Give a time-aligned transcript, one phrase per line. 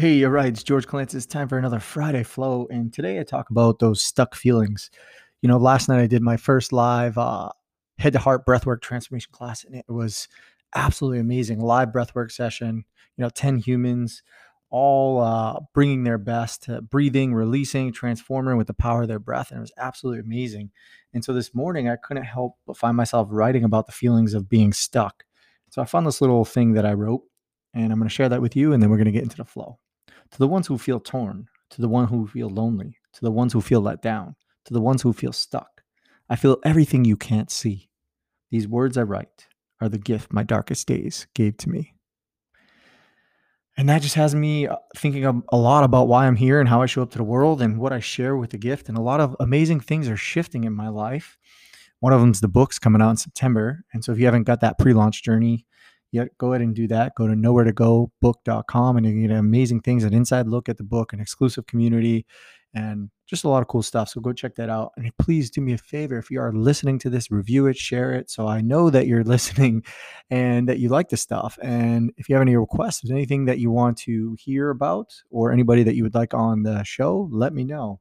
[0.00, 0.46] Hey, you're right.
[0.46, 1.12] It's George Clance.
[1.12, 2.68] It's time for another Friday Flow.
[2.70, 4.92] And today I talk about those stuck feelings.
[5.42, 7.48] You know, last night I did my first live uh,
[7.98, 10.28] head to heart breathwork transformation class, and it was
[10.76, 11.58] absolutely amazing.
[11.58, 12.84] Live breathwork session,
[13.16, 14.22] you know, 10 humans
[14.70, 19.50] all uh, bringing their best, uh, breathing, releasing, transforming with the power of their breath.
[19.50, 20.70] And it was absolutely amazing.
[21.12, 24.48] And so this morning I couldn't help but find myself writing about the feelings of
[24.48, 25.24] being stuck.
[25.70, 27.22] So I found this little thing that I wrote,
[27.74, 29.36] and I'm going to share that with you, and then we're going to get into
[29.36, 29.76] the flow
[30.30, 33.52] to the ones who feel torn, to the ones who feel lonely, to the ones
[33.52, 35.82] who feel let down, to the ones who feel stuck.
[36.28, 37.88] I feel everything you can't see.
[38.50, 39.46] These words I write
[39.80, 41.94] are the gift my darkest days gave to me.
[43.76, 46.82] And that just has me uh, thinking a lot about why I'm here and how
[46.82, 48.88] I show up to the world and what I share with the gift.
[48.88, 51.38] And a lot of amazing things are shifting in my life.
[52.00, 53.84] One of them's the books coming out in September.
[53.92, 55.64] And so if you haven't got that pre launch journey,
[56.10, 57.14] yeah, go ahead and do that.
[57.16, 60.78] Go to nowhere to go book.com and you get amazing things, an inside look at
[60.78, 62.24] the book, an exclusive community,
[62.74, 64.08] and just a lot of cool stuff.
[64.08, 64.92] So go check that out.
[64.96, 68.12] And please do me a favor if you are listening to this, review it, share
[68.12, 68.30] it.
[68.30, 69.84] So I know that you're listening
[70.30, 71.58] and that you like the stuff.
[71.62, 75.82] And if you have any requests, anything that you want to hear about, or anybody
[75.82, 78.00] that you would like on the show, let me know.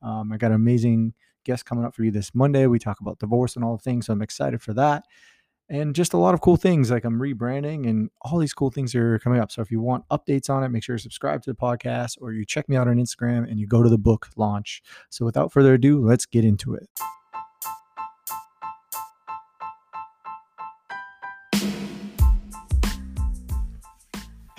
[0.00, 2.66] Um, I got an amazing guest coming up for you this Monday.
[2.66, 4.06] We talk about divorce and all the things.
[4.06, 5.04] So I'm excited for that
[5.68, 8.94] and just a lot of cool things like I'm rebranding and all these cool things
[8.94, 9.50] are coming up.
[9.52, 12.32] So if you want updates on it, make sure you subscribe to the podcast or
[12.32, 14.82] you check me out on Instagram and you go to the book launch.
[15.10, 16.88] So without further ado, let's get into it.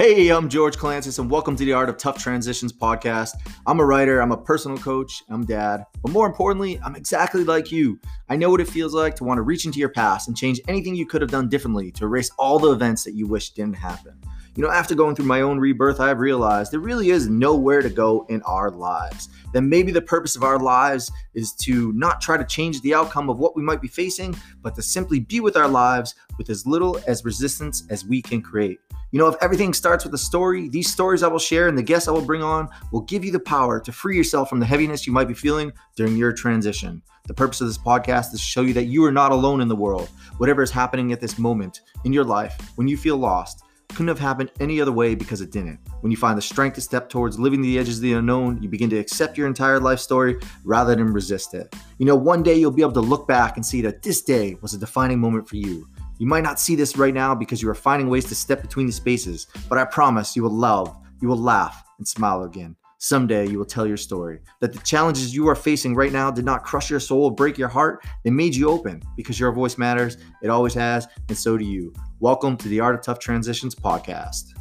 [0.01, 3.31] Hey, I'm George Clancis, and welcome to the Art of Tough Transitions podcast.
[3.67, 7.69] I'm a writer, I'm a personal coach, I'm dad, but more importantly, I'm exactly like
[7.69, 7.99] you.
[8.29, 10.61] I know what it feels like to want to reach into your past and change
[10.69, 13.75] anything you could have done differently to erase all the events that you wish didn't
[13.75, 14.17] happen.
[14.59, 17.89] You know, after going through my own rebirth, I've realized there really is nowhere to
[17.89, 19.29] go in our lives.
[19.53, 23.29] Then maybe the purpose of our lives is to not try to change the outcome
[23.29, 26.67] of what we might be facing, but to simply be with our lives with as
[26.67, 28.81] little as resistance as we can create.
[29.11, 31.81] You know, if everything starts with a story, these stories I will share and the
[31.81, 34.65] guests I will bring on will give you the power to free yourself from the
[34.65, 37.01] heaviness you might be feeling during your transition.
[37.27, 39.69] The purpose of this podcast is to show you that you are not alone in
[39.69, 40.09] the world.
[40.35, 43.63] Whatever is happening at this moment in your life, when you feel lost,
[43.99, 45.77] couldn't have happened any other way because it didn't.
[45.99, 48.69] When you find the strength to step towards living the edges of the unknown, you
[48.69, 51.75] begin to accept your entire life story rather than resist it.
[51.97, 54.55] You know, one day you'll be able to look back and see that this day
[54.61, 55.89] was a defining moment for you.
[56.17, 58.85] You might not see this right now because you are finding ways to step between
[58.85, 62.77] the spaces, but I promise you will love, you will laugh, and smile again.
[63.01, 64.41] Someday you will tell your story.
[64.59, 67.69] That the challenges you are facing right now did not crush your soul, break your
[67.69, 68.05] heart.
[68.25, 70.17] They made you open because your voice matters.
[70.43, 71.93] It always has, and so do you.
[72.19, 74.51] Welcome to the Art of Tough Transitions podcast.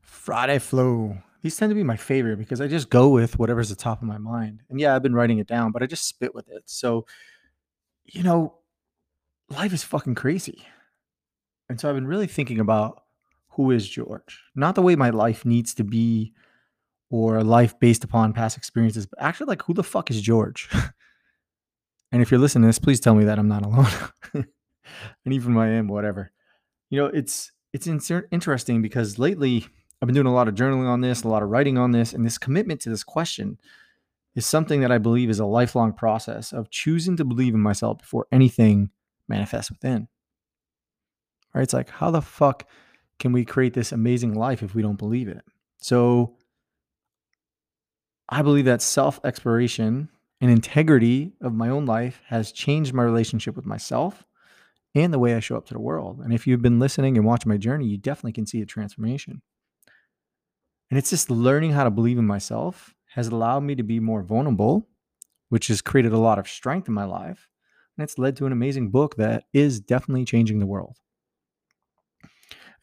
[0.00, 1.18] Friday Flow.
[1.42, 4.08] These tend to be my favorite because I just go with whatever's the top of
[4.08, 4.62] my mind.
[4.70, 6.62] And yeah, I've been writing it down, but I just spit with it.
[6.64, 7.04] So,
[8.06, 8.54] you know,
[9.50, 10.64] life is fucking crazy.
[11.68, 13.02] And so I've been really thinking about
[13.50, 14.42] who is George?
[14.54, 16.32] Not the way my life needs to be
[17.10, 20.68] or life based upon past experiences, but actually like who the fuck is George?
[22.12, 24.46] and if you're listening to this, please tell me that I'm not alone.
[25.24, 26.32] and even if I am, whatever.
[26.90, 29.66] You know, it's it's interesting because lately
[30.00, 32.12] I've been doing a lot of journaling on this, a lot of writing on this,
[32.12, 33.58] and this commitment to this question
[34.34, 37.98] is something that I believe is a lifelong process of choosing to believe in myself
[37.98, 38.90] before anything
[39.28, 40.08] manifests within.
[41.54, 41.62] Right?
[41.62, 42.68] It's like, how the fuck
[43.18, 45.42] can we create this amazing life if we don't believe it?
[45.78, 46.36] So
[48.28, 50.08] I believe that self exploration
[50.40, 54.24] and integrity of my own life has changed my relationship with myself
[54.94, 56.20] and the way I show up to the world.
[56.20, 59.42] And if you've been listening and watching my journey, you definitely can see a transformation.
[60.90, 64.22] And it's just learning how to believe in myself has allowed me to be more
[64.22, 64.88] vulnerable,
[65.48, 67.48] which has created a lot of strength in my life.
[67.96, 70.98] And it's led to an amazing book that is definitely changing the world.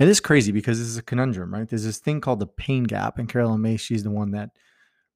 [0.08, 1.68] This is crazy because this is a conundrum, right?
[1.68, 4.52] There's this thing called the pain gap, and Carolyn May, she's the one that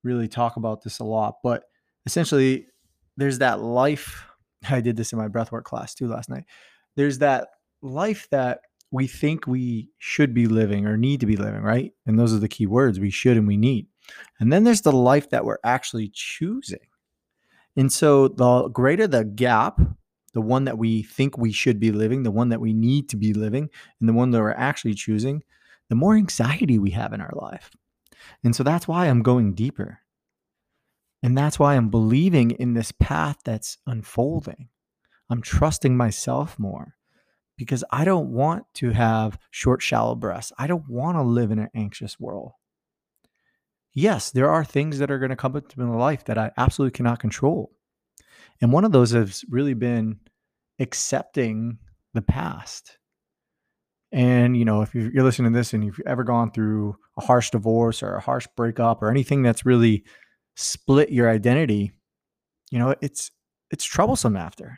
[0.04, 1.38] really talk about this a lot.
[1.44, 1.64] But
[2.06, 2.68] essentially,
[3.18, 4.26] there's that life.
[4.70, 6.46] I did this in my breathwork class too last night.
[6.96, 7.50] There's that
[7.82, 8.62] life that
[8.92, 11.92] we think we should be living or need to be living, right?
[12.06, 13.88] And those are the key words we should and we need.
[14.40, 16.80] And then there's the life that we're actually choosing.
[17.76, 19.80] And so the greater the gap,
[20.36, 23.16] the one that we think we should be living, the one that we need to
[23.16, 25.42] be living, and the one that we're actually choosing,
[25.88, 27.72] the more anxiety we have in our life.
[28.44, 30.00] And so that's why I'm going deeper.
[31.24, 34.68] And that's why I'm believing in this path that's unfolding.
[35.30, 36.96] I'm trusting myself more
[37.58, 40.52] because I don't want to have short, shallow breaths.
[40.60, 42.52] I don't want to live in an anxious world.
[43.94, 46.98] Yes, there are things that are going to come into my life that I absolutely
[46.98, 47.72] cannot control.
[48.62, 50.20] And one of those has really been
[50.80, 51.78] accepting
[52.14, 52.98] the past.
[54.12, 57.50] And, you know, if you're listening to this and you've ever gone through a harsh
[57.50, 60.06] divorce or a harsh breakup or anything that's really
[60.56, 61.92] split your identity,
[62.72, 63.32] you know, it's
[63.72, 64.78] it's troublesome after.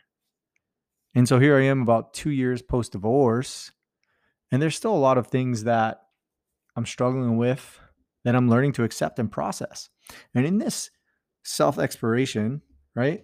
[1.13, 3.71] And so here I am about 2 years post divorce
[4.51, 6.01] and there's still a lot of things that
[6.75, 7.79] I'm struggling with
[8.23, 9.89] that I'm learning to accept and process.
[10.33, 10.89] And in this
[11.43, 12.61] self exploration,
[12.95, 13.23] right?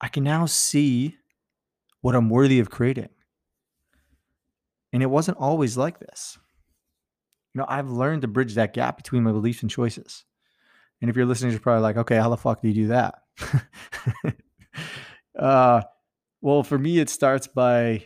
[0.00, 1.16] I can now see
[2.00, 3.08] what I'm worthy of creating.
[4.92, 6.38] And it wasn't always like this.
[7.54, 10.24] You know, I've learned to bridge that gap between my beliefs and choices.
[11.00, 13.14] And if you're listening, you're probably like, okay, how the fuck do you do that?
[15.38, 15.82] uh,
[16.40, 18.04] well, for me, it starts by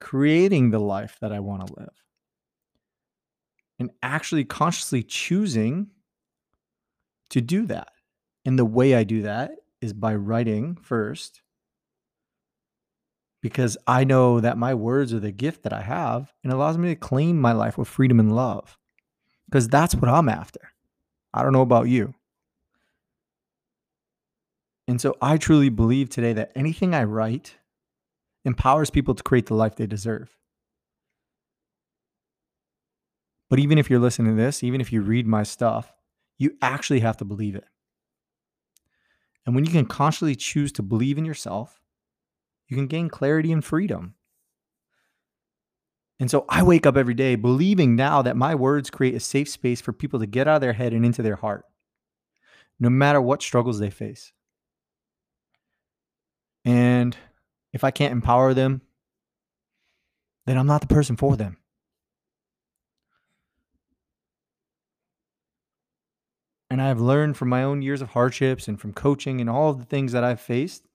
[0.00, 2.02] creating the life that I want to live
[3.78, 5.88] and actually consciously choosing
[7.30, 7.88] to do that.
[8.44, 9.50] And the way I do that
[9.80, 11.42] is by writing first
[13.42, 16.88] because I know that my words are the gift that I have and allows me
[16.88, 18.78] to claim my life with freedom and love
[19.48, 20.72] because that's what I'm after.
[21.32, 22.14] I don't know about you.
[24.88, 27.56] And so I truly believe today that anything I write
[28.44, 30.36] empowers people to create the life they deserve.
[33.48, 35.92] But even if you're listening to this, even if you read my stuff,
[36.38, 37.64] you actually have to believe it.
[39.46, 41.80] And when you can consciously choose to believe in yourself,
[42.68, 44.14] you can gain clarity and freedom.
[46.18, 49.48] And so I wake up every day believing now that my words create a safe
[49.48, 51.64] space for people to get out of their head and into their heart,
[52.80, 54.32] no matter what struggles they face.
[56.64, 57.16] And
[57.72, 58.80] if I can't empower them,
[60.46, 61.58] then I'm not the person for them.
[66.68, 69.78] And I've learned from my own years of hardships and from coaching and all of
[69.78, 70.86] the things that I've faced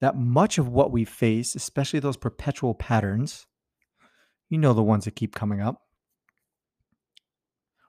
[0.00, 3.46] that much of what we face, especially those perpetual patterns,
[4.48, 5.82] you know, the ones that keep coming up,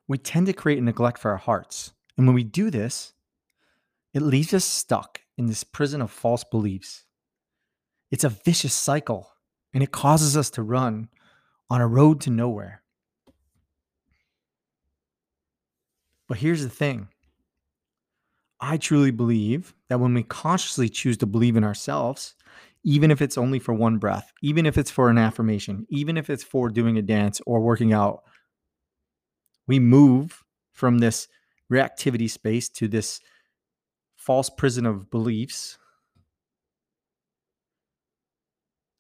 [0.08, 1.94] we tend to create a neglect for our hearts.
[2.18, 3.14] And when we do this,
[4.14, 7.06] it leaves us stuck in this prison of false beliefs.
[8.12, 9.32] It's a vicious cycle
[9.74, 11.08] and it causes us to run
[11.70, 12.84] on a road to nowhere.
[16.32, 17.10] But here's the thing
[18.62, 22.36] I truly believe that when we consciously choose to believe in ourselves,
[22.86, 26.30] even if it's only for one breath, even if it's for an affirmation, even if
[26.30, 28.24] it's for doing a dance or working out,
[29.68, 30.42] we move
[30.72, 31.28] from this
[31.70, 33.20] reactivity space to this
[34.16, 35.78] false prison of beliefs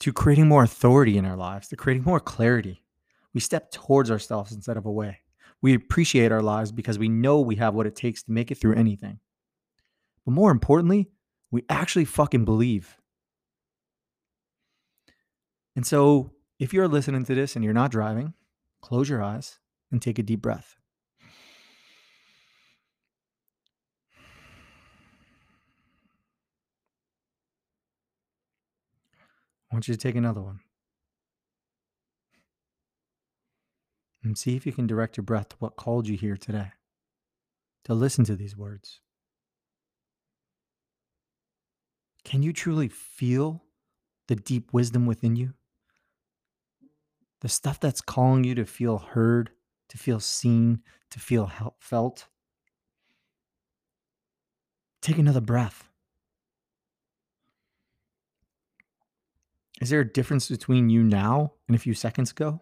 [0.01, 2.83] to creating more authority in our lives, to creating more clarity.
[3.33, 5.20] We step towards ourselves instead of away.
[5.61, 8.55] We appreciate our lives because we know we have what it takes to make it
[8.55, 9.19] through anything.
[10.25, 11.09] But more importantly,
[11.51, 12.97] we actually fucking believe.
[15.75, 18.33] And so, if you're listening to this and you're not driving,
[18.81, 19.59] close your eyes
[19.91, 20.75] and take a deep breath.
[29.71, 30.59] I want you to take another one.
[34.23, 36.71] And see if you can direct your breath to what called you here today,
[37.85, 38.99] to listen to these words.
[42.23, 43.63] Can you truly feel
[44.27, 45.55] the deep wisdom within you?
[47.41, 49.49] The stuff that's calling you to feel heard,
[49.89, 52.27] to feel seen, to feel felt?
[55.01, 55.89] Take another breath.
[59.81, 62.61] Is there a difference between you now and a few seconds ago?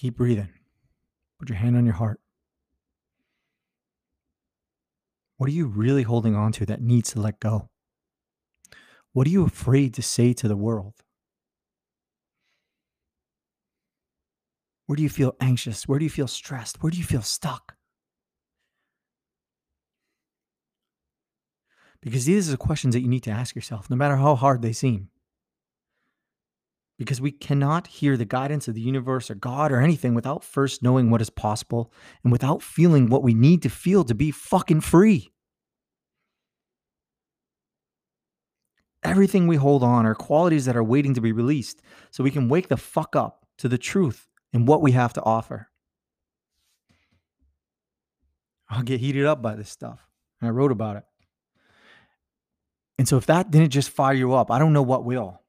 [0.00, 0.48] Keep breathing.
[1.38, 2.22] Put your hand on your heart.
[5.36, 7.68] What are you really holding on to that needs to let go?
[9.12, 10.94] What are you afraid to say to the world?
[14.86, 15.86] Where do you feel anxious?
[15.86, 16.82] Where do you feel stressed?
[16.82, 17.76] Where do you feel stuck?
[22.00, 24.62] Because these are the questions that you need to ask yourself, no matter how hard
[24.62, 25.10] they seem
[27.00, 30.82] because we cannot hear the guidance of the universe or God or anything without first
[30.82, 31.90] knowing what is possible
[32.22, 35.32] and without feeling what we need to feel to be fucking free.
[39.02, 41.80] Everything we hold on are qualities that are waiting to be released
[42.10, 45.22] so we can wake the fuck up to the truth and what we have to
[45.22, 45.70] offer.
[48.68, 50.06] I'll get heated up by this stuff.
[50.38, 51.04] And I wrote about it.
[52.98, 55.39] And so if that didn't just fire you up, I don't know what will.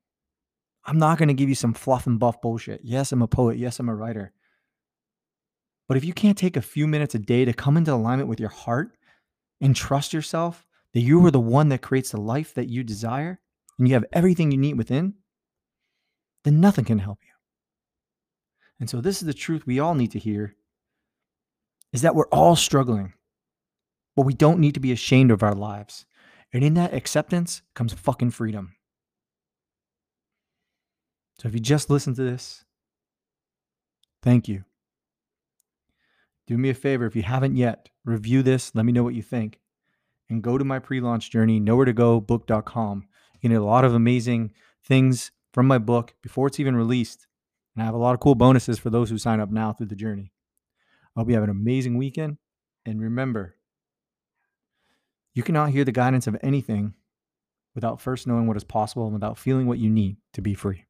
[0.86, 2.82] I'm not going to give you some fluff and buff bullshit.
[2.84, 3.58] Yes, I'm a poet.
[3.58, 4.34] Yes, I'm a writer.
[5.88, 8.40] But if you can't take a few minutes a day to come into alignment with
[8.40, 8.98] your heart
[9.60, 13.40] and trust yourself that you are the one that creates the life that you desire
[13.78, 15.16] and you have everything you need within,
[16.44, 17.32] then nothing can help you.
[18.80, 20.56] And so this is the truth we all need to hear
[21.94, 23.14] is that we're all struggling.
[24.16, 26.06] But we don't need to be ashamed of our lives.
[26.54, 28.76] And in that acceptance comes fucking freedom.
[31.42, 32.66] So if you just listen to this,
[34.22, 34.64] thank you.
[36.46, 39.24] Do me a favor if you haven't yet, review this, let me know what you
[39.24, 39.60] think.
[40.30, 43.08] And go to my pre launch journey, nowhere to go book.com.
[43.42, 44.52] You get a lot of amazing
[44.84, 47.26] things from my book before it's even released.
[47.74, 49.88] And I have a lot of cool bonuses for those who sign up now through
[49.88, 50.32] the journey.
[51.16, 52.38] I hope you have an amazing weekend.
[52.86, 53.56] And remember,
[55.34, 56.94] you cannot hear the guidance of anything
[57.74, 60.86] without first knowing what is possible and without feeling what you need to be free.